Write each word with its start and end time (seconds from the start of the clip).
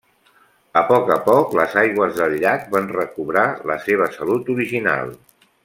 A 0.79 0.81
poc 0.91 1.11
a 1.15 1.17
poc, 1.27 1.51
les 1.59 1.75
aigües 1.81 2.17
del 2.21 2.33
llac 2.45 2.65
van 2.77 2.89
recobrar 2.97 3.45
la 3.73 3.77
seva 3.87 4.09
salut 4.19 4.51
original. 4.59 5.17